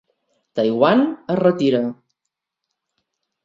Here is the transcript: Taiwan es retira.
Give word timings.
Taiwan 0.59 1.03
es 1.35 1.39
retira. 1.41 1.85